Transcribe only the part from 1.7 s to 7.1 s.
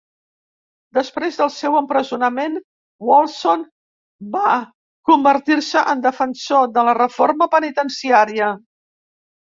empresonament, Wolfson va convertir-se en defensor de la